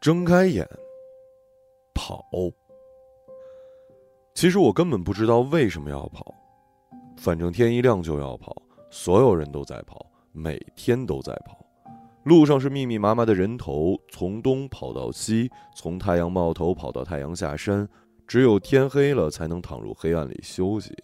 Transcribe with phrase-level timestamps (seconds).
[0.00, 0.66] 睁开眼，
[1.92, 2.24] 跑。
[4.32, 6.34] 其实我根本不知道为什么要跑，
[7.18, 8.56] 反正天一亮就要跑，
[8.90, 11.58] 所有人都在跑，每天都在跑。
[12.24, 17.86] 路上是密密麻麻的人头，从东跑到西，从太阳冒头跑到太阳下山。
[18.26, 20.96] 只有天黑了才能躺入黑暗里休息，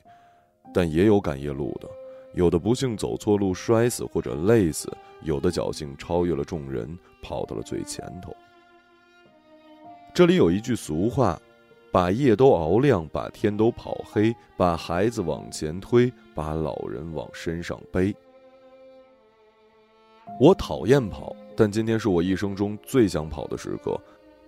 [0.72, 1.88] 但也有赶夜路的，
[2.32, 8.34] 有的不幸走错路摔死或者累死，有的侥幸超越了众人跑到了最前头。
[10.16, 11.38] 这里有一句俗话
[11.92, 18.16] ：“把夜都熬亮，把天都跑黑，把孩子往前推，把老人往身上背。”
[20.40, 24.00] 我讨厌跑，但今天是我一生中最想跑的时刻。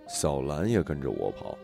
[0.07, 1.55] 小兰也跟着我跑。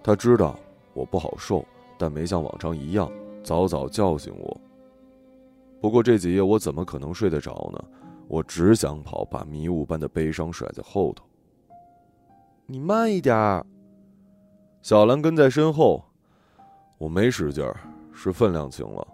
[0.00, 0.56] 他知道
[0.94, 1.66] 我不好受，
[1.98, 3.10] 但没像往常一样
[3.42, 4.60] 早早叫醒我。
[5.80, 7.84] 不过这几夜我怎么可能睡得着呢？
[8.28, 11.24] 我只想跑，把迷雾般的悲伤甩在后头。
[12.70, 13.64] 你慢一点儿。
[14.82, 16.04] 小兰跟在身后，
[16.98, 17.80] 我没使劲儿，
[18.12, 19.08] 是分量轻了。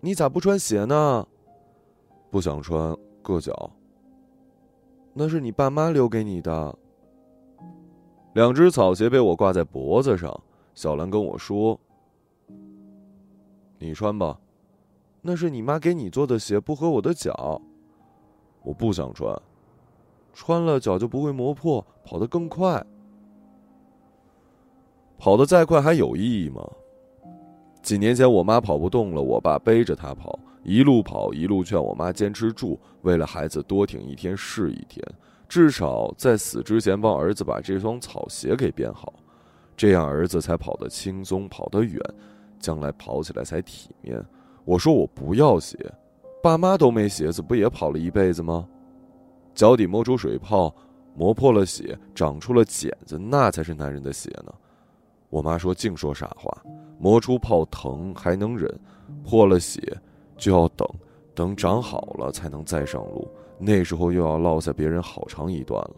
[0.00, 1.28] 你咋不穿鞋呢？
[2.30, 3.70] 不想穿，硌脚。
[5.12, 6.74] 那是你爸妈留给你的。
[8.32, 10.34] 两只草鞋被我挂在脖子上，
[10.74, 11.78] 小兰跟我说
[13.78, 14.40] ：“你穿吧，
[15.20, 17.60] 那是你妈给你做的鞋，不合我的脚。
[18.62, 19.38] 我不想穿，
[20.32, 22.84] 穿了脚就不会磨破，跑得更快。
[25.18, 26.62] 跑得再快还有意义吗？
[27.82, 35.04] 几年前我妈跑不动了，我爸背着她跑，一路跑一路劝我妈坚持住，为了孩子多挺一天是一天。”
[35.46, 39.12] 至少在死之前帮儿子把这双草鞋给编好，
[39.76, 42.00] 这样儿子才跑得轻松，跑得远，
[42.58, 44.24] 将来跑起来才体面。
[44.64, 45.78] 我说我不要鞋，
[46.42, 48.66] 爸妈都没鞋子，不也跑了一辈子吗？
[49.54, 50.74] 脚底磨出水泡，
[51.14, 54.52] 磨破了血，长出了茧子，那才是男人的鞋呢。
[55.30, 56.62] 我妈说净说傻话，
[56.98, 58.72] 磨出泡疼还能忍，
[59.24, 59.96] 破了血
[60.36, 60.88] 就要等，
[61.34, 63.28] 等长好了才能再上路。
[63.58, 65.94] 那时候又要落下别人好长一段了。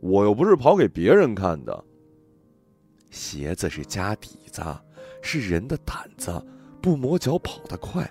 [0.00, 1.84] 我又不是跑给别人看的。
[3.10, 4.62] 鞋子是家底子，
[5.20, 6.44] 是人的胆子，
[6.80, 8.08] 不磨脚跑得快。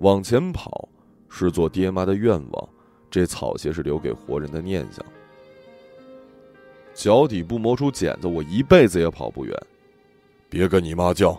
[0.00, 0.88] 往前跑
[1.28, 2.68] 是做爹妈的愿望，
[3.10, 5.04] 这草鞋是留给活人的念想。
[6.94, 9.54] 脚底不磨出茧子，我一辈子也跑不远。
[10.48, 11.38] 别跟你妈犟，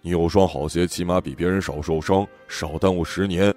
[0.00, 3.54] 你有双好鞋，起码比别人少受伤，少耽误十年。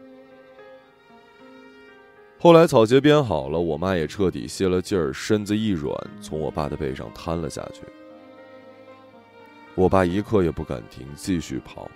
[2.37, 7.81] 后来草鞋编好了，我妈也彻底泄了劲儿，身子一软，从我爸的背上瘫了下去。
[9.73, 11.89] 我爸一刻也不敢停，继续跑。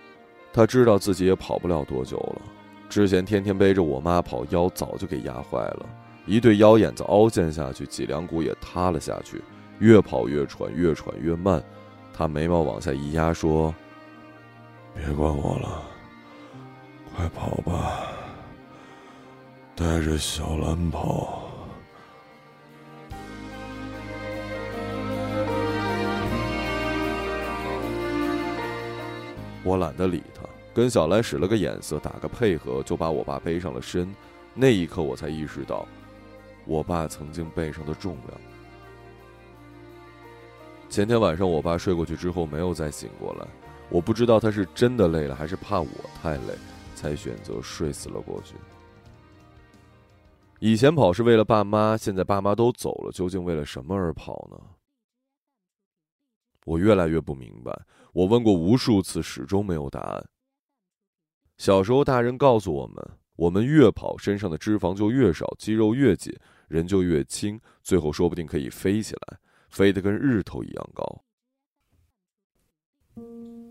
[0.51, 2.41] 他知道自己也跑不了多久了。
[2.89, 5.85] 之前天天背着我妈跑，腰早就给压坏了，
[6.25, 9.41] 一对腰眼子凹陷下去，脊梁骨也塌了下去，
[9.77, 11.63] 越跑越喘，越喘越慢。
[12.11, 13.73] 他眉毛往下一压，说
[14.95, 15.83] ：“别管我了，
[17.15, 18.07] 快跑吧。”
[19.75, 21.43] 带着小兰跑，
[29.63, 30.38] 我懒得理他，
[30.79, 34.15] 跟小兰使了个眼色，打个配合，就把我爸背上了身。
[34.53, 35.85] 那一刻，我才意识到，
[36.65, 38.41] 我爸曾经背上的重量。
[40.89, 43.45] 前天晚上，我爸睡过去之后没有再醒过来，
[43.89, 45.87] 我不知道他是真的累了，还是怕我
[46.21, 46.55] 太累，
[46.95, 48.55] 才选择睡死了过去。
[50.59, 54.57] 以前跑是为了爸妈，现在爸妈都走了，究竟为了什么而跑呢？
[56.65, 57.77] 我越来越不明白。
[58.13, 60.25] 我问过无数次，始终没有答案。
[61.59, 62.95] 小时候，大人告诉我们：
[63.35, 66.33] 我们越跑，身上的脂肪就越少，肌肉越紧，
[66.69, 69.37] 人就越轻，最后说不定可以飞起来，
[69.69, 71.21] 飞得跟日头一样高。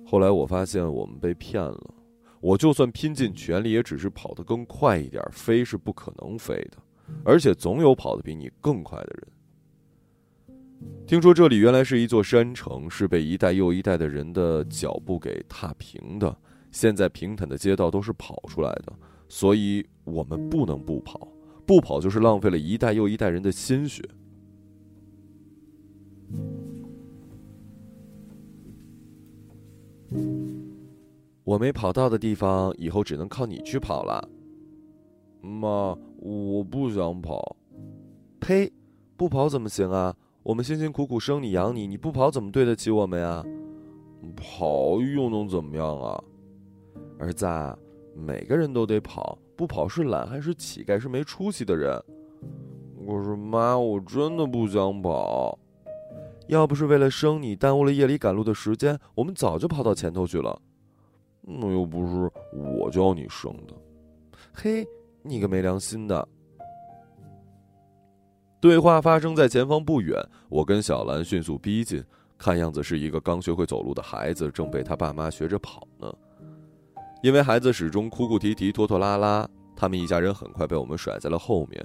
[0.07, 1.95] 后来我发现，我们被骗了。
[2.41, 6.77] 我就算拼尽全力，也只是跑得更快一点，飞是不可能飞的，
[7.25, 9.29] 而且总有跑得比你更快的人。
[11.07, 16.39] 听说这里原来是一座山城，是被一代又一代的人的脚步给踏平的。
[16.71, 18.93] 现在平坦的街道都是跑出来的，
[19.29, 21.29] 所以我们不能不跑，
[21.67, 24.03] 不跑就是浪费了一代又一代人的心血。
[31.45, 34.29] 我没跑到的地方，以后只能靠你去跑了。
[35.41, 37.57] 妈，我不想跑。
[38.41, 38.71] 呸！
[39.17, 40.15] 不跑怎么行啊？
[40.43, 43.45] 我们辛辛苦苦生你养你，你不跑怎么对得起我们呀？
[44.37, 46.23] 跑又能怎么样啊？
[47.19, 47.47] 儿子，
[48.15, 50.99] 每个人都得跑，不跑是懒还是乞丐？
[50.99, 52.01] 是没出息的人。
[53.07, 55.59] 可是妈，我真的不想跑。
[56.47, 60.61] 要不是为了生你，耽误了夜里赶路的时间，我们早就跑到前头去了。
[61.43, 63.75] 那又不是我教你生的。
[64.53, 64.87] 嘿，
[65.23, 66.29] 你个没良心的！
[68.61, 72.05] 对话发生在前方不远，我跟小兰迅速逼近，
[72.37, 76.13] 看样子是一个刚学会走路的孩子，正被他爸妈学着跑呢。
[77.23, 81.85] 因为孩子始终哭哭啼啼、拖拖拉拉，他们一家人很快被我们甩在了后面。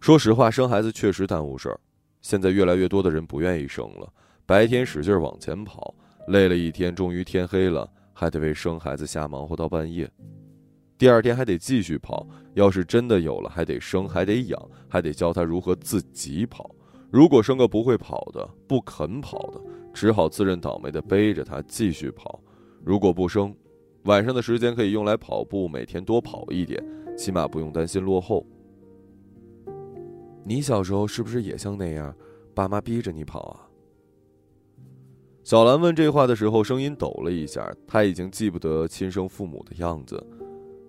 [0.00, 1.78] 说实话，生孩子确实耽误事儿。
[2.20, 4.12] 现在越来越多的人不愿意生了，
[4.44, 5.94] 白天使劲往前跑，
[6.28, 10.10] 累了一天，终于天黑了，还得为生孩子瞎忙活到半夜。
[10.98, 16.68] 第二天还得继续跑，要是真的有了，还得生，还得养，还得教他如何自己跑。
[17.10, 19.60] 如果生个不会跑的、不肯跑的，
[19.92, 22.40] 只好自认倒霉的背着他继续跑。
[22.84, 23.54] 如果不生，
[24.04, 26.84] 晚上的时间可以用来跑步，每天多跑一点，
[27.16, 28.44] 起码不用担心落后。
[30.44, 32.12] 你小时候是不是也像那样，
[32.52, 33.68] 爸妈逼着你跑啊？
[35.44, 37.72] 小兰问这话的时候，声音抖了一下。
[37.86, 40.20] 她已经记不得亲生父母的样子，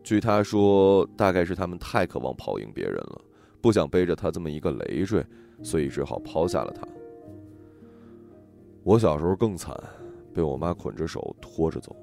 [0.04, 3.22] 据她说，大概是他们太渴望跑赢别人了，
[3.62, 5.24] 不想背着他这么一个累赘，
[5.62, 6.88] 所以只好抛下了他。
[8.84, 9.76] 我小时候更惨，
[10.34, 11.96] 被我妈捆着手拖着走。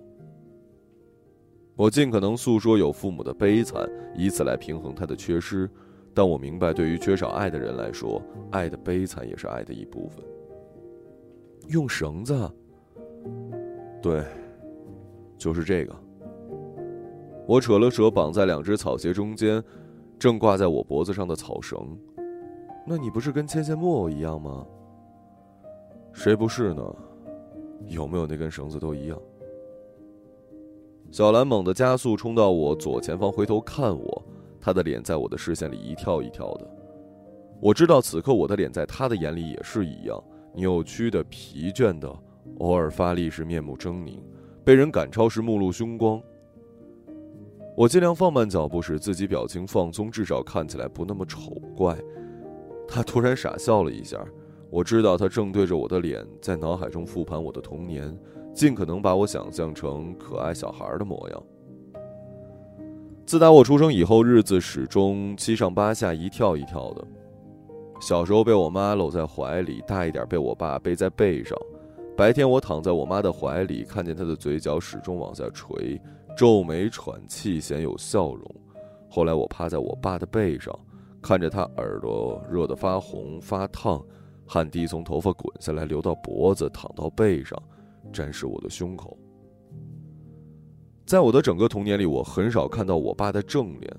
[1.81, 5.67] 我尽可能诉说有父母的悲惨，以此来平衡他的缺失。
[6.13, 10.23] 但我明白，对于缺少爱的人来说，爱的悲惨也是爱的一部分。
[11.69, 12.53] 用绳子，
[14.03, 14.23] 对，
[15.39, 15.97] 就是这个。
[17.47, 19.65] 我扯了扯绑在两只草鞋中间，
[20.19, 21.99] 正挂在我脖子上的草绳。
[22.87, 24.67] 那你不是跟牵线木偶一样吗？
[26.13, 26.95] 谁不是呢？
[27.87, 29.19] 有没有那根绳子都一样。
[31.11, 34.25] 小兰猛地加速冲到我左前方，回头看我，
[34.61, 36.71] 她的脸在我的视线里一跳一跳的。
[37.61, 40.23] 我知道此刻我的脸在她的眼里也是一样，
[40.55, 42.09] 扭曲的、疲倦的，
[42.59, 44.21] 偶尔发力时面目狰狞，
[44.65, 46.23] 被人赶超时目露凶光。
[47.77, 51.99] 我尽量放慢脚步，使自己表情放松，至少看起来不那么丑怪。
[52.87, 54.25] 她突然傻笑了一下，
[54.71, 58.17] 我知道她正对着我的脸，在脑海中复盘我的童年。
[58.53, 61.43] 尽可能把我想象成可爱小孩的模样。
[63.27, 67.07] 自打我出生以后，日子始终七上八下，一跳一跳的。
[68.01, 71.57] 小时候被我妈搂在怀里，大一点被我爸背在背上。
[72.17, 76.01] 白天我躺在我妈的怀里，看见她的嘴角始终往下垂，
[76.37, 78.45] 皱眉喘气，鲜有笑容。
[79.09, 80.77] 后来我趴在我爸的背上，
[81.23, 84.03] 看着他耳朵热得发红发烫，
[84.47, 87.57] 汗滴从头发滚下来，流到脖子，淌到背上。
[88.13, 89.19] 沾湿我的胸口。
[91.07, 93.97] 在我的整个童年里，我很少看到我爸的正脸。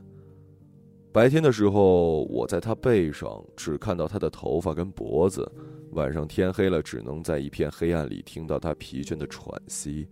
[1.12, 5.44] 白天的时候，我在他背上，只看到他的头发跟脖子；
[5.92, 10.08] 晚上天黑了，只能在一片黑暗里听到他疲倦的喘息，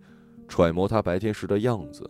[0.46, 2.08] 揣摩他白天时的样子。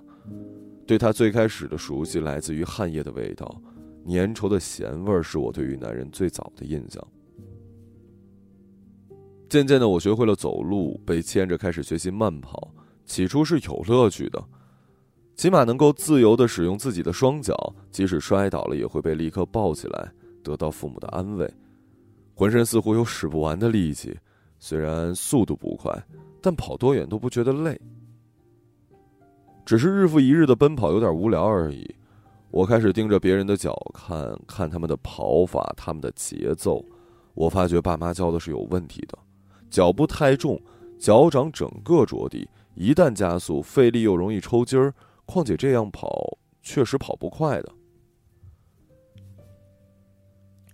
[0.85, 3.63] 对他最开始的熟悉，来自于汗液的味道，
[4.09, 7.07] 粘稠的咸味儿，是我对于男人最早的印象。
[9.51, 12.73] 渐渐的，我学会了走路，被牵着开始学习慢跑。
[13.05, 14.41] 起初是有乐趣的，
[15.35, 20.13] 起码能够自由的使用自己的双脚，即使摔倒了也会被立刻抱起来，
[20.45, 21.53] 得到父母的安慰。
[22.33, 24.17] 浑身似乎有使不完的力气，
[24.61, 25.93] 虽然速度不快，
[26.41, 27.79] 但跑多远都不觉得累。
[29.67, 31.93] 只是日复一日的奔跑有点无聊而已。
[32.53, 36.85] 我开始盯着别人的脚看，看他们的跑法，他们的节奏。
[37.35, 39.19] 我发觉爸妈教的是有问题的。
[39.71, 40.61] 脚步太重，
[40.99, 44.93] 脚掌整个着地，一旦加速，费力又容易抽筋儿。
[45.25, 47.73] 况且这样跑确实跑不快的。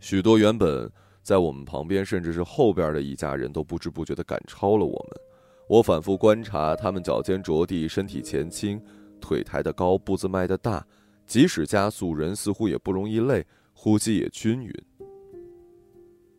[0.00, 0.90] 许多原本
[1.22, 5.20] 在我们旁边，甚至是后边的一家人都不知不觉的赶超了我们。
[5.68, 8.80] 我反复观察他们脚尖着地，身体前倾，
[9.20, 10.86] 腿抬得高，步子迈得大，
[11.26, 14.72] 即使加速，人似乎也不容易累，呼吸也均匀。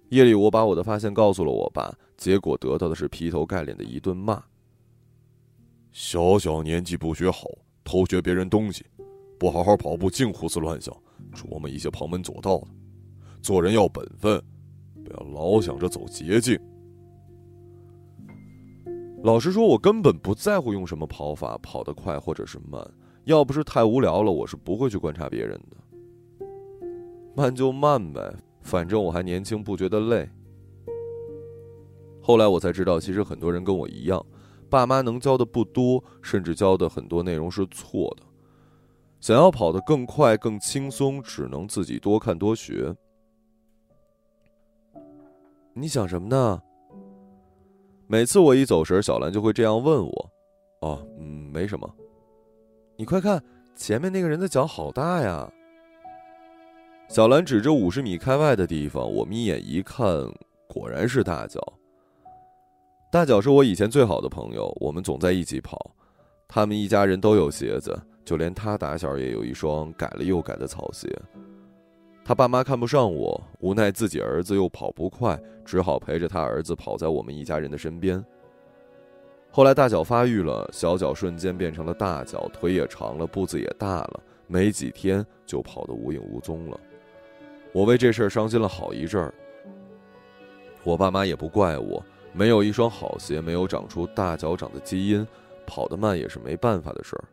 [0.10, 4.42] 夜里，我把我的发现告诉了我爸，结果得到的是劈头盖脸的一顿骂。
[5.92, 7.48] 小小年纪不学好，
[7.84, 8.86] 偷学别人东西，
[9.38, 10.96] 不好好跑步，净胡思乱想，
[11.34, 12.68] 琢磨一些旁门左道的。
[13.42, 14.42] 做人要本分，
[15.04, 16.58] 不要老想着走捷径。
[19.24, 22.82] 老实说，我根本不在乎用什么跑法，跑得快或者是慢。
[23.26, 26.46] 要不是太无聊了，我是不会去观察别人的。
[27.36, 28.34] 慢就慢呗。
[28.68, 30.30] 反正我还年轻，不觉得累。
[32.22, 34.24] 后来我才知道，其实很多人跟我一样，
[34.70, 38.24] 爸妈能教的不多，甚至教的很多内容是错的。
[39.22, 42.94] 想要跑得更快、更轻松，只能自己多看多学。
[45.74, 46.62] 你想什么呢？
[48.06, 50.30] 每次我一走神，小兰就会这样问我。
[50.82, 51.90] 哦，嗯，没什么。
[52.98, 53.42] 你快看，
[53.78, 55.50] 前面那个人的脚好大呀！
[57.10, 60.06] 小兰指着五十米开外的地方，我眯眼一看，
[60.68, 61.62] 果然是大脚。
[63.10, 65.96] 大脚是我以前最好的朋友，我们总在一起跑。
[66.50, 71.10] 他们一家人都有鞋子，就连他打小也有一双改了又改的草鞋。
[72.26, 78.24] 他爸妈看不上我，无奈自己儿子又跑不快，只好陪着他儿子跑在我们一家人的身边。
[79.50, 86.78] 后来大脚发育了，小脚瞬间变成了大脚，腿也长了，步子也大了，没几天就跑得无影无踪了。
[87.78, 89.32] 我为这事儿伤心了好一阵儿。
[90.84, 92.04] 我爸妈也不怪我，
[92.34, 95.24] 没有一双好鞋，没有长出大脚掌的基因，
[95.64, 97.24] 跑得慢也是没办法的事儿。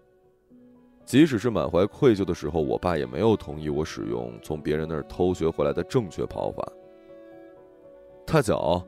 [1.06, 6.62] 即使是满怀愧疚的时候，我爸也没有同意我使用从别人那儿偷学回来的正确跑法。
[8.26, 8.86] 大脚，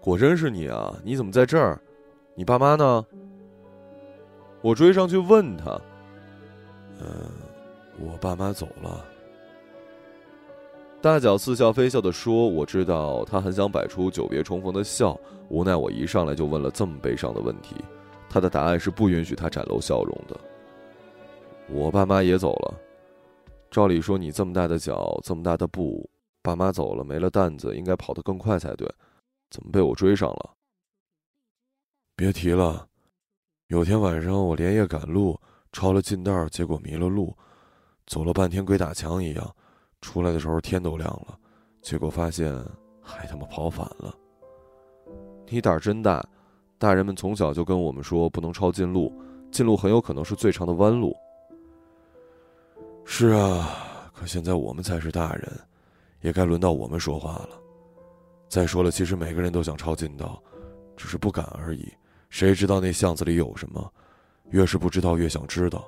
[0.00, 0.98] 果真是你啊！
[1.04, 1.78] 你怎么在这儿？
[2.34, 3.06] 你爸妈呢？
[4.62, 5.78] 我追上去问他。
[6.98, 7.30] 嗯，
[8.00, 9.04] 我爸妈走了。
[11.00, 17.76] 大脚似笑非笑的说：“我知道他很想摆出久别重逢的笑，无奈我一上来就问了这么悲伤的问题，
[18.28, 20.36] 他的答案是不允许他展露笑容的。”
[21.70, 22.74] 我爸妈也走了，
[23.70, 26.08] 照理说你这么大的脚，这么大的步，
[26.42, 28.90] 爸妈走了没了担子，应该跑得更快才对，
[29.50, 30.50] 怎么被我追上了？
[32.16, 32.88] 别提了，
[33.68, 35.38] 有天晚上我连夜赶路，
[35.70, 37.36] 抄了近道，结果迷了路，
[38.06, 39.54] 走了半天鬼打墙一样，
[40.00, 41.38] 出来的时候天都亮了，
[41.82, 42.54] 结果发现
[43.00, 44.14] 还他妈跑反了。
[45.48, 46.24] 你胆儿真大，
[46.78, 49.12] 大人们从小就跟我们说不能抄近路，
[49.50, 51.16] 近路很有可能是最长的弯路。
[53.04, 55.50] 是啊，可现在我们才是大人，
[56.20, 57.50] 也该轮到我们说话了。
[58.48, 60.42] 再说了，其实每个人都想抄近道，
[60.96, 61.90] 只是不敢而已。
[62.28, 63.90] 谁知道那巷子里有什么？
[64.50, 65.84] 越是不知道，越想知道。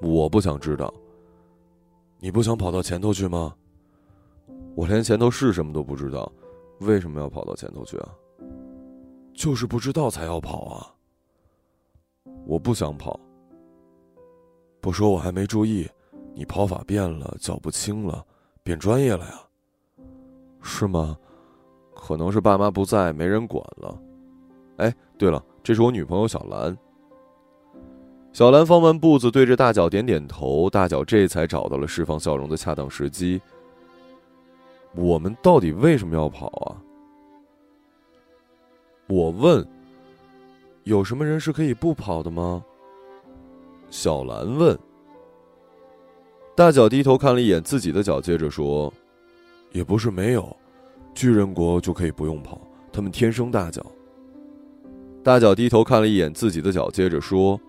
[0.00, 0.92] 我不想知道。
[2.22, 3.52] 你不想跑到前头去吗？
[4.76, 6.30] 我连前头是什么都不知道，
[6.78, 8.08] 为什么要跑到前头去啊？
[9.34, 10.94] 就是不知道才要跑啊。
[12.46, 13.18] 我不想跑。
[14.80, 15.90] 不说我还没注意，
[16.32, 18.24] 你跑法变了，脚步轻了，
[18.62, 19.42] 变专业了呀？
[20.62, 21.18] 是吗？
[21.92, 24.00] 可能是爸妈不在，没人管了。
[24.76, 26.78] 哎，对了，这是我女朋友小兰。
[28.32, 33.40] 小兰放完步子，对着大脚点点头，大脚这才找到了释放笑容的恰当时机。
[34.94, 36.76] 我们到底为什么要跑啊？
[39.06, 39.66] 我问。
[40.84, 42.60] 有什么人是可以不跑的吗？
[43.88, 44.76] 小兰问
[46.56, 48.92] ：“大脚低头看了一眼自己的脚，接着说
[49.70, 50.56] ：‘也不是没有，
[51.14, 52.60] 巨人国就可以不用跑，
[52.92, 53.86] 他们天生大脚。’
[55.22, 57.60] 大脚低头看了一眼自己的脚，接着说：‘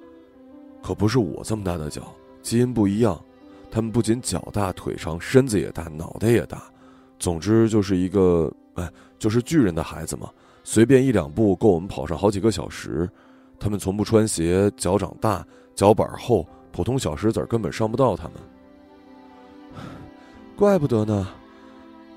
[0.83, 2.13] 可不是我这么大的脚，
[2.43, 3.19] 基因不一样。
[3.71, 6.61] 他们不仅脚大、腿长、身子也大、脑袋也大，
[7.17, 8.87] 总之就是一个哎，
[9.17, 10.29] 就是巨人的孩子嘛。
[10.63, 13.09] 随便一两步够我们跑上好几个小时。
[13.59, 15.43] 他们从不穿鞋，脚掌大。’”
[15.75, 18.33] 脚板厚，普通小石子根本伤不到他们。
[20.55, 21.27] 怪不得呢，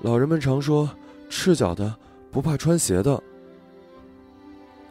[0.03, 0.87] 老人们常说，
[1.27, 1.91] 赤脚的
[2.29, 3.19] 不怕穿鞋的。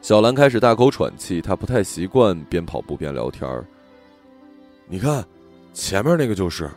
[0.06, 3.44] 小兰开始大口喘气，她不太习惯边跑步边聊天。
[4.86, 5.26] 你看，
[5.72, 6.70] 前面那个就是。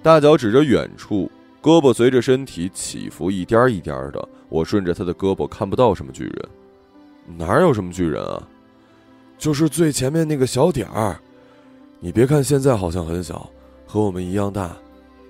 [0.00, 1.28] 大脚指着远处，
[1.60, 4.28] 胳膊随着身体起伏一颠一颠的。
[4.48, 6.48] 我顺着他的胳膊看不到什么巨人，
[7.36, 8.46] 哪有什么巨人啊？
[9.36, 11.18] 就是最前面那个小点儿，
[11.98, 13.50] 你别看现在好像很小，
[13.88, 14.76] 和我们一样大，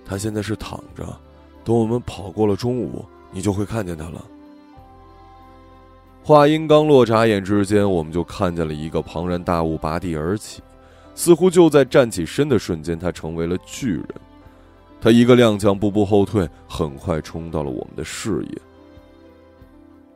[0.04, 1.18] 他现在是躺着，
[1.64, 4.22] 等我们跑过了中午，你就会看见他了。
[6.28, 10.60] 话音刚落，眨眼之间，我们就看见了一个庞然大物拔地而起，
[11.14, 14.06] 似乎就在站起身的瞬间，他成为了巨人。
[15.00, 18.58] 他一个踉跄，步步后退，很快冲到了我们的视野。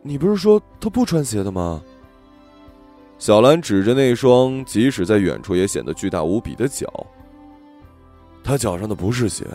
[0.03, 1.83] 你不是说他不穿鞋的吗？
[3.17, 6.93] 小兰指着那双即使在远处也显得巨大无比的脚。
[8.45, 9.47] 他脚上的不是鞋，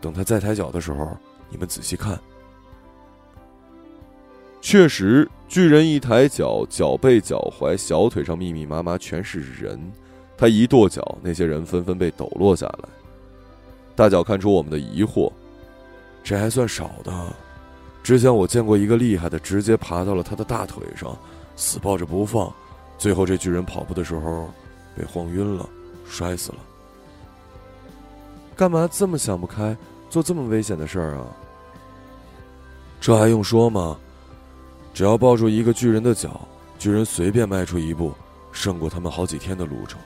[0.00, 1.14] 等他再抬脚的时候，
[1.50, 2.18] 你们仔细看。
[4.64, 9.78] 确实，巨人一抬脚，脚背、脚踝、小腿上密密麻麻全是人。
[10.38, 12.88] 他一跺脚，那些人纷纷被抖落下来。
[13.94, 15.30] 大脚看出我们的疑惑，
[16.22, 17.12] 这还算少的。
[18.02, 21.14] 之前我见过一个厉害的，直接爬到了他的大腿上，
[21.56, 22.50] 死抱着不放。
[22.96, 24.48] 最后，这巨人跑步的时候
[24.96, 25.68] 被晃晕了，
[26.06, 26.58] 摔死了。
[28.56, 29.76] 干嘛这么想不开，
[30.08, 31.26] 做这么危险的事儿啊？
[32.98, 33.98] 这还用说吗？
[34.94, 36.40] 只要抱住一个巨人的脚，
[36.78, 38.14] 巨人随便迈出一步，
[38.52, 40.00] 胜过他们好几天的路程。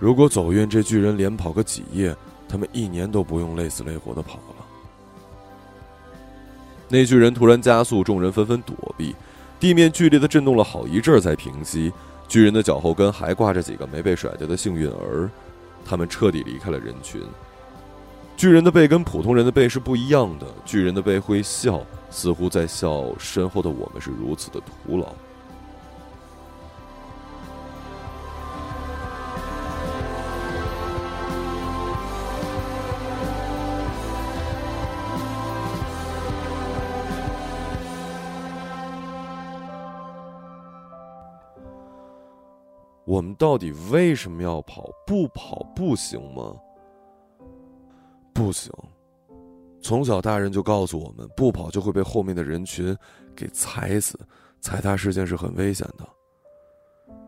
[0.00, 2.16] 如果走运，这巨人连跑个几夜，
[2.48, 4.64] 他们一年都不用累死累活的跑了。
[6.88, 9.14] 那巨人突然加速，众人纷纷躲避，
[9.60, 11.92] 地面剧烈的震动了好一阵才平息。
[12.26, 15.30] 巨人的脚后跟还挂着几个没被甩掉的幸运儿，
[15.84, 17.20] 他们彻底离开了人群。
[18.34, 21.80] 巨人的背跟普通人的背是不一样的，巨人的背会笑，
[22.14, 25.12] 似乎在笑身后的我们是如此的徒劳。
[43.04, 44.88] 我们到底为什么要跑？
[45.04, 46.54] 不跑不行吗？
[48.32, 48.72] 不行。
[49.84, 52.96] 从小大人就告诉我们，不跑就会被后面的人群
[53.36, 54.18] 给踩死，
[54.58, 56.08] 踩踏事件是很危险的。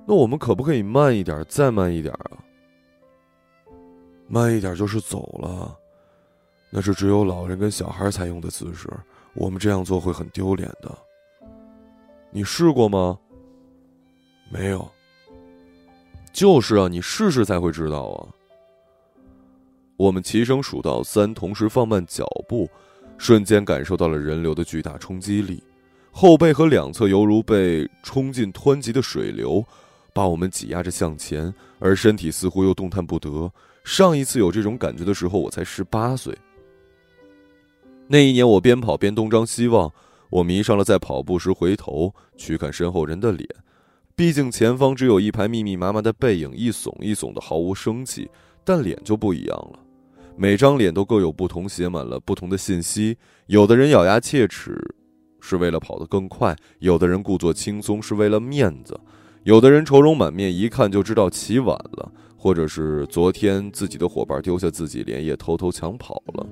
[0.06, 2.30] 那我们可不可以慢一点，再慢一点啊？
[4.26, 5.78] 慢一点就是走了，
[6.70, 8.88] 那是只有老人跟小孩才用的姿势，
[9.34, 10.90] 我们这样做会很丢脸的。
[12.30, 13.18] 你试过吗？
[14.50, 14.90] 没有。
[16.32, 18.32] 就是啊，你试试才会知道啊。
[19.96, 22.68] 我们齐声数到三，同时放慢脚步，
[23.16, 25.62] 瞬间感受到了人流的巨大冲击力，
[26.10, 29.64] 后背和两侧犹如被冲进湍急的水流，
[30.12, 33.50] 把我们挤压着向前，而身体似乎又动弹不得。
[33.84, 36.36] 上一次有这种感觉的时候，我才十八岁。
[38.06, 39.90] 那一年，我边跑边东张西望，
[40.28, 43.48] 我迷上了在跑步时回头去看身后人的脸。
[44.14, 48.28] 毕竟前方只有一排密密麻麻的背影，一耸一耸的，毫无生气。
[48.68, 49.78] 但脸就不一样了，
[50.38, 53.16] 每张脸都各有不同，写满了不同的信息。
[53.46, 54.78] 有的人咬牙切齿，
[55.40, 58.94] 是为了跑得更快；有的人故作轻松，是为了面子；
[59.44, 66.46] 有的人愁容满面，一看就知道起晚了，或者是昨天自己的伙伴丢下自己，连夜偷偷抢跑了。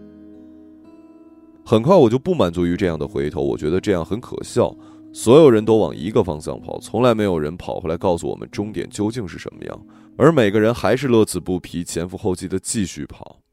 [1.67, 4.75] 很快我就不满足于这样的回头，我觉得这样很可笑。
[5.13, 13.44] 所有人都往一个方向跑，从来没有人跑回来告诉我们终点究竟是什么样，而每个人还是乐此不疲、前赴后继的继续跑。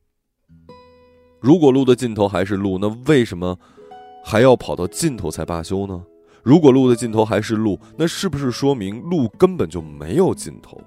[1.41, 3.58] 如果路的尽头还是路，那为什么
[4.23, 5.99] 还要跑到尽头才罢休呢？
[6.43, 10.80] 如果路的尽头还是路，那是不是说明路根本就没有尽头？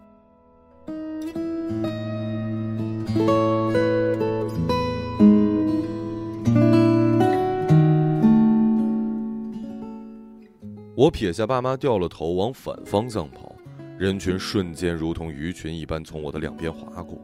[10.95, 13.53] 我撇下爸妈，掉了头往反方向跑，
[13.99, 17.19] 人群瞬间如同鱼群一般从我的两边划过。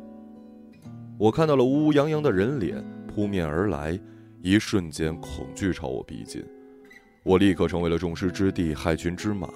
[1.16, 3.98] 我看到了乌乌泱泱的人脸扑面而来，
[4.40, 6.44] 一瞬间恐惧朝我逼近，
[7.24, 9.48] 我立刻成为了众矢之的，害群之马。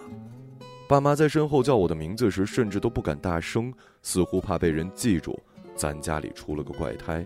[0.88, 5.38] 爸妈在身后叫我的名字时，甚至都不敢大声，似乎怕被人记住，
[5.76, 7.24] 咱家里出了个怪胎。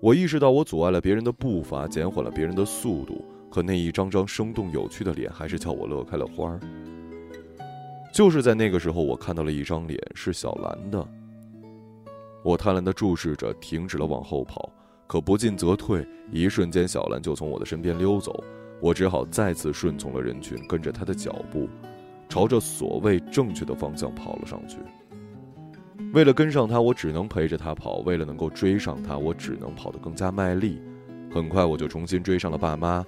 [0.00, 3.24] 我意识到我阻碍了别人的步伐，减缓了别人的速度。
[3.50, 6.60] 可那一张张生动有趣的脸，还是叫我乐开了花儿。
[8.12, 11.08] 就是在那个时候，我看到了一张脸，是小兰的。
[12.46, 14.70] 我贪婪地注视着，停止了往后跑。
[15.08, 18.44] 可不进则退，一瞬间，小兰就从我的身边溜走。
[18.80, 21.68] 我只好再次顺从了人群，跟着她的脚步，
[22.28, 24.78] 朝着所谓正确的方向跑了上去。
[26.14, 30.80] 为了跟上她，我只能陪着他跑；为了能够追上她，我只能跑得更加卖力。
[31.32, 33.04] 很快，我就重新追上了爸妈。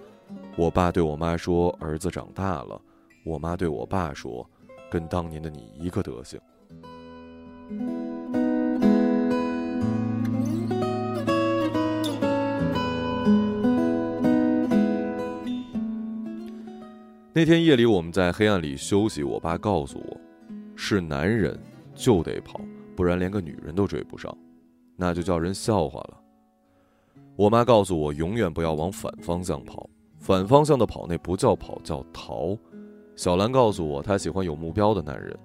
[0.57, 2.81] 我爸对我妈说：“儿子长大了。”
[3.25, 4.45] 我妈对我爸说
[4.91, 6.41] ：“跟当年的你一个德行。”
[17.39, 19.23] 那天夜里，我们在黑暗里休息。
[19.23, 20.21] 我爸告诉我
[20.75, 21.57] ：“是男人
[21.95, 22.61] 就得跑，
[22.97, 24.37] 不然连个女人都追不上，
[24.97, 26.21] 那就叫人笑话了。”
[27.39, 32.59] 我妈告诉我：“永远不要往反方向跑。”反方向的跑，那不叫跑，叫逃。
[33.15, 35.39] 小兰告诉我，她喜欢有目标的男人。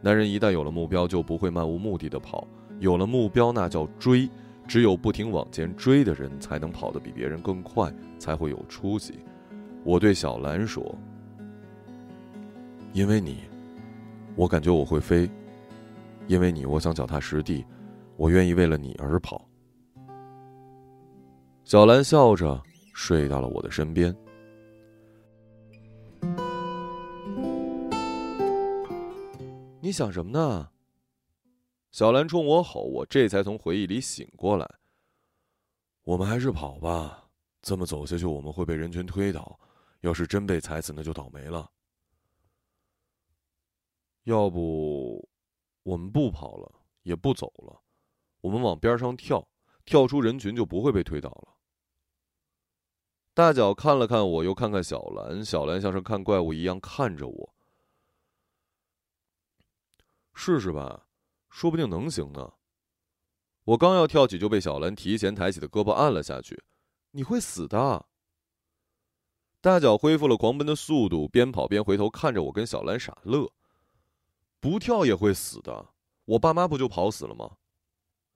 [0.00, 2.48] 男人一旦有了目标，就不会漫无目的的跑。
[2.80, 4.28] 有了目标，那叫追。
[4.66, 9.20] 只有不停往前追的人，才能跑得比别人更快，才会有出息。
[9.84, 10.84] 我对小兰说
[12.92, 13.44] ：“因为你，
[14.36, 15.28] 我感觉我会飞；
[16.26, 17.64] 因为你，我想脚踏实地。
[18.16, 19.48] 我愿意为了你而跑。”
[21.64, 22.62] 小兰笑着。
[23.00, 24.12] 睡到了我的身边。
[29.80, 30.68] 你想什么呢？
[31.92, 34.68] 小兰冲我吼，我这才从回忆里醒过来。
[36.02, 37.24] 我们还是跑吧，
[37.62, 39.56] 这么走下去，我们会被人群推倒。
[40.00, 41.70] 要是真被踩死，那就倒霉了。
[44.28, 45.26] 要不，
[45.84, 46.70] 我们不跑了，
[47.02, 47.80] 也不走了，
[48.42, 49.48] 我们往边上跳，
[49.86, 51.56] 跳出人群就不会被推倒了。
[53.32, 57.54] 大脚看了看我，又看看小兰，小兰像是看怪物一样看着我。
[60.34, 61.06] 试试吧，
[61.48, 62.52] 说不定能行呢。
[63.64, 66.62] 我刚要跳起，就被小兰提前抬起的胳膊按了下去。
[67.12, 68.06] 你会死的。
[69.62, 73.50] 大脚恢复了狂奔的速度，边跑边回头看着我跟小兰傻乐。
[74.60, 75.86] 不跳也会死的，
[76.24, 77.52] 我爸妈不就跑死了吗？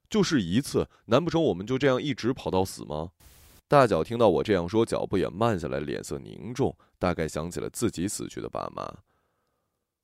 [0.08, 3.10] 就是一次，难不成我们就这样一直跑到死吗？
[3.66, 8.98] 大脚听到我这样说，脚步也慢下来，脸色凝重，大概想起了自己死去的爸妈。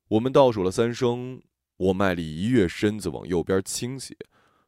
[0.07, 1.39] 我们倒数了三声，
[1.77, 4.17] 我卖力一跃，身子往右边倾斜，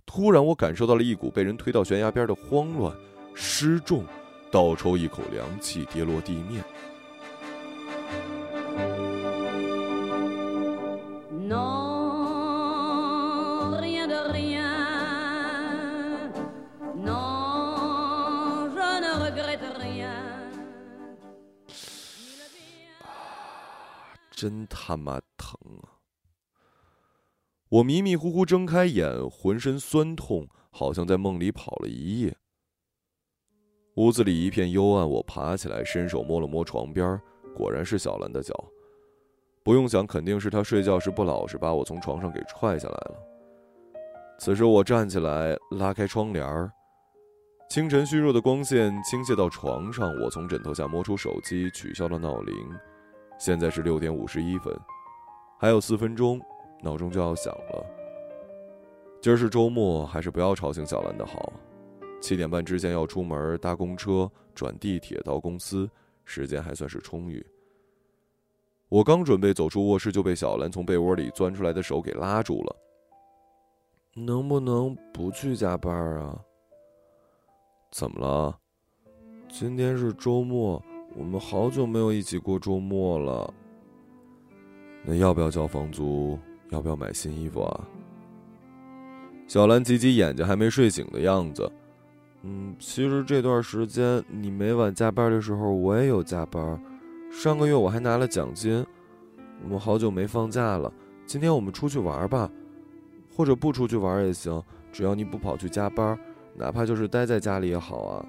[0.06, 2.96] 突然我感受到了一股被人推到悬崖边的慌乱。
[3.34, 4.06] 失重，
[4.52, 6.64] 倒抽一口凉气，跌落地面。
[24.42, 26.02] 真他妈疼啊！
[27.70, 32.36] 我迷迷糊糊睁开眼，浑身酸痛，好像在梦里跑了一夜。
[33.98, 37.22] 屋子里一片幽暗，我爬起来，伸手摸了摸床边，
[37.56, 38.52] 果然是小兰的脚。
[39.64, 43.16] 不用想，肯定是她睡觉时不老实，把我从床上给踹下来了。
[44.40, 46.72] 此时我站起来，拉开窗帘儿，
[47.70, 50.12] 清晨虚弱的光线倾泻到床上。
[50.20, 52.56] 我从枕头下摸出手机，取消了闹铃。
[53.42, 54.72] 现在是六点五十一分，
[55.58, 56.40] 还有四分钟，
[56.80, 57.84] 闹钟就要响了。
[59.20, 61.52] 今儿是周末，还是不要吵醒小兰的好。
[62.22, 65.90] 七点半之前要出门，搭公车转地铁到公司，
[66.24, 67.44] 时间还算是充裕。
[68.90, 72.76] 我刚准备走出卧室，就被小兰从被窝里钻出来的手给拉住了。
[74.14, 76.40] 能不能不去加班啊？
[77.90, 78.60] 怎么了？
[79.50, 80.80] 今天是周末，
[81.16, 83.54] 我们好久没有一起过周末了。
[85.04, 86.40] 那要不要交房租？
[86.70, 87.88] 要不要买新衣服啊？
[89.46, 91.70] 小兰挤挤眼睛，还没睡醒的样子。
[92.44, 96.82] 嗯，其实这段时间你每晚加班的时候，我也有加班。
[97.30, 98.86] 上个月我还拿了奖金。
[99.64, 100.92] 我们好久没放假了，
[101.26, 102.50] 今天我们出去玩吧，
[103.36, 106.18] 或者不出去玩也行，只要你不跑去加班，
[106.56, 108.26] 哪怕就是待在家里也好啊。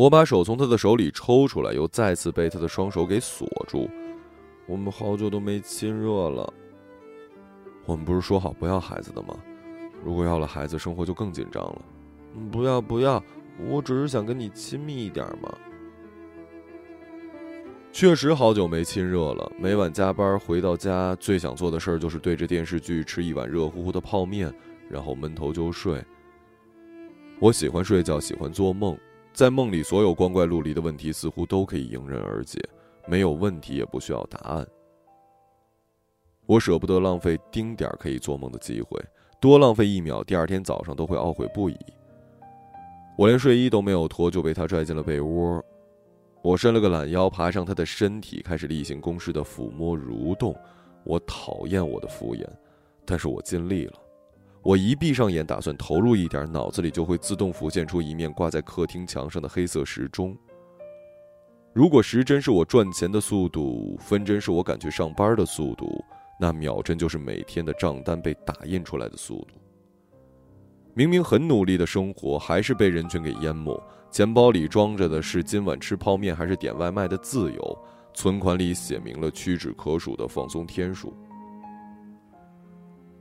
[0.00, 3.86] 我把手从他的手里抽出来，又再次被他的双手给锁住。
[4.66, 6.50] 我们好久都没亲热了。
[7.84, 9.36] 我们不是说好不要孩子的吗？
[10.02, 11.82] 如果要了孩子，生活就更紧张了。
[12.50, 13.22] 不要不要，
[13.68, 15.54] 我只是想跟你亲密一点嘛。
[17.92, 19.52] 确实好久没亲热了。
[19.58, 24.50] 每晚加班回到家，最想做的事儿就是对着电视剧吃一碗热乎乎的泡面，
[24.88, 26.02] 然后闷头就睡。
[27.38, 28.96] 我喜欢睡觉，喜欢做梦，
[29.32, 32.60] 在梦里所有光怪陆离的问题似乎都可以迎刃而解，
[33.06, 34.66] 没有问题也不需要答案。
[36.46, 39.00] 我舍不得浪费丁点儿可以做梦的机会。
[39.40, 41.76] 多浪费一秒，第二天早上都会懊悔不已。
[43.16, 45.64] 我连睡衣都没有脱，就被他拽进了被窝。
[46.42, 50.54] 我伸了个懒腰，爬上他的身体，开始例行公事的抚摸、蠕动。
[51.04, 52.46] 我讨厌我的敷衍，
[53.06, 53.94] 但是我尽力了。
[54.62, 60.36] 我一闭上眼，打算投入一点，脑子里就会自动浮现出一面挂在客厅墙上的黑色时钟。
[61.72, 66.04] 如果时针是我赚钱的速度，分针是我赶去上班的速度。
[66.38, 69.54] 那秒针就是每天的账单被打印出来的速度。
[70.94, 73.80] 明明很努力的生活，还是被人群给淹没。
[74.10, 77.78] 钱包里装着的是今晚吃泡面还是点外卖的自由，
[78.12, 81.14] 存款里写明了屈指可数的放松天数。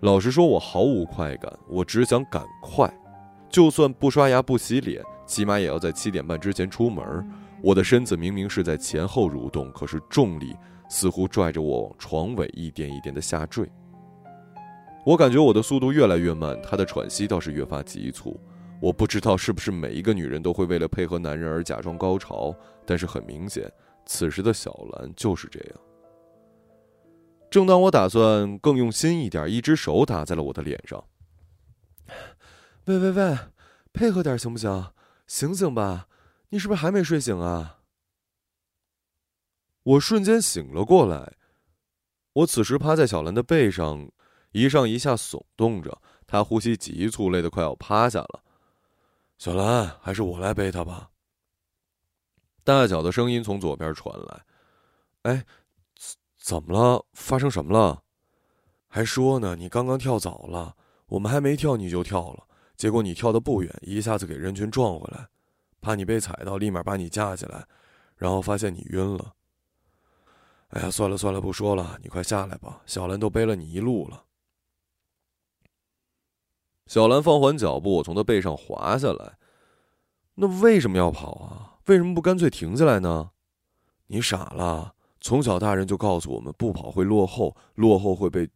[0.01, 2.89] 老实说，我毫无快感，我只想赶快，
[3.49, 7.03] 就算不刷牙不洗脸，起码也要在七点半之前出门。
[7.61, 10.55] 我的身子明明是在前后蠕动，可是重力。
[10.91, 13.69] 似乎拽着我往床尾一点一点的下坠。
[15.05, 18.39] 我感觉我的速度越来越慢，他的喘息倒是越发急促。
[18.81, 22.55] 我不知道是不是每一个女人都会为了配合男人而假装高潮，
[22.87, 23.71] 但是很明显，
[24.07, 25.73] 此时的小兰就是这样。
[27.49, 31.03] 正当我打算更用心一点，一只手打在了我的脸上。
[32.85, 33.37] 喂喂喂，
[33.93, 34.91] 配合点行不行？
[35.27, 36.07] 醒醒吧，
[36.49, 37.79] 你是不是还没睡醒啊？
[39.83, 41.33] 我瞬间醒了过来，
[42.33, 44.11] 我此时趴在小兰的背上，
[44.51, 48.43] 一上一下耸动着，她呼吸急促，累得快要趴下了。
[49.37, 51.09] 小兰，还是我来背她吧。
[52.63, 54.43] 大脚的声音从左边传来。
[55.23, 55.45] 哎，
[56.39, 57.05] 怎么了？
[57.13, 58.01] 发生什么了？
[58.87, 60.75] 还说呢，你刚刚跳早了，
[61.07, 65.27] 我们还没跳你就跳了，结果你跳的不远，一下子给人群撞回来，
[65.79, 67.67] 怕你被踩到，立马把你架起来，
[68.15, 69.33] 然后发现你晕了。
[70.69, 72.81] 哎呀，算了算了，不说了，你快下来吧。
[72.85, 74.23] 小兰都背了你一路了。
[76.87, 79.37] 小兰放缓脚步，我从她背上滑下来。
[80.35, 81.77] 那为什么要跑啊？
[81.85, 83.31] 为什么不干脆停下来呢？
[84.07, 84.95] 你傻了？
[85.21, 88.49] 从小大人就告诉我们，不跑会落后，落后会被。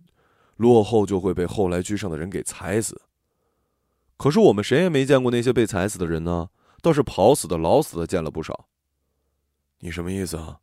[0.58, 3.02] 落后就会被后来居上的人给踩死。
[4.18, 6.48] 可是我们谁也没见过那些被踩死的人呢，
[6.80, 8.70] 倒是跑死的、老死的见了不少。
[9.80, 10.62] 你什么意思啊？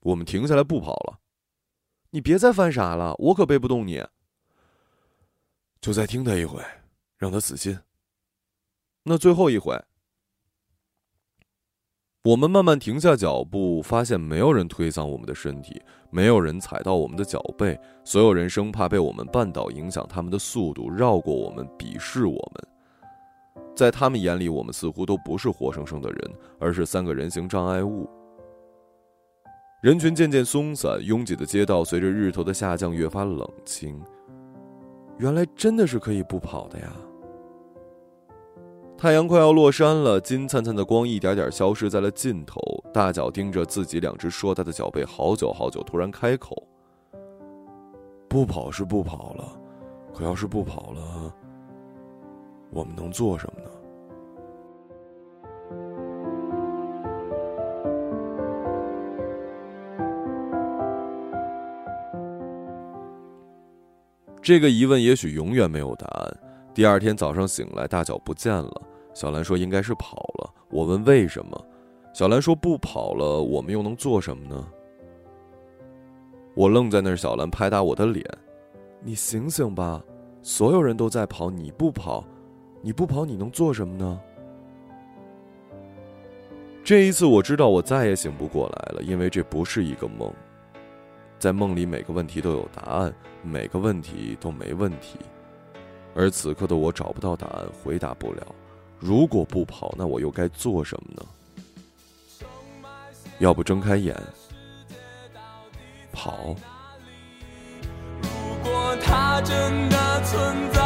[0.00, 1.20] 我们停下来不跑了。
[2.10, 4.02] 你别再犯傻了，我可背不动你。
[5.82, 6.64] 就再听他一回，
[7.18, 7.78] 让他死心。
[9.02, 9.78] 那最后一回。
[12.24, 23.66] 我们慢慢停下脚步，发现没有人推搡我们的身体，没有人踩到我们的脚背，所有人生怕被我们绊倒，影响他们的速度，绕过我们，鄙视我们。
[23.76, 28.08] 在他们眼里，我们似乎都不是活生生的人，而是三个人形障碍物。
[29.82, 34.00] 人群渐渐松散，拥挤的街道随着日头的下降越发冷清。
[35.18, 36.90] 原来真的是可以不跑的呀！
[38.96, 42.58] 太阳快要落山了，金灿灿的光一点点消失在了尽头。
[42.92, 46.66] 大脚盯着自己两只硕大的脚背，好久好久，突然开口
[48.26, 49.44] ：“不跑是不跑了，
[50.14, 51.34] 可要是不跑了，
[52.70, 53.68] 我们能做什么呢？”
[64.40, 66.36] 这个疑问也许永远没有答案。
[66.74, 68.82] 第二天早上醒来，大脚不见了。
[69.14, 71.66] 小兰说：“应该是跑了。”我问：“为什么？”
[72.12, 74.66] 小兰说：“不跑了，我们又能做什么呢？”
[76.56, 77.16] 我愣在那儿。
[77.16, 78.26] 小兰拍打我的脸
[79.00, 80.02] ：“你醒醒吧！
[80.42, 82.24] 所有人都在跑，你不跑，
[82.82, 84.20] 你不跑，你能做什么呢？”
[86.82, 90.28] 这一次，我知道我再也醒不过来了，因为这不是一个梦。
[91.38, 95.20] 在梦里，每个问题都有答案，每个问题都没问题，
[96.14, 98.46] 而此刻的我找不到答案，回答不了。
[99.00, 101.24] 如果不跑，那我又该做什么呢？
[103.40, 104.16] 要不睁开眼
[106.12, 106.54] 跑？
[108.22, 108.28] 如
[108.62, 110.83] 果它真的存在，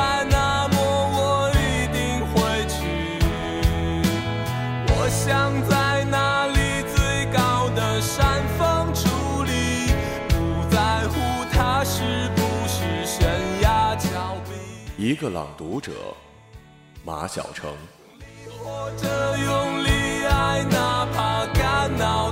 [15.19, 15.93] 个朗读者，
[17.05, 17.69] 马晓成。
[18.49, 19.89] 活着用力
[20.27, 22.31] 爱，哪怕肝脑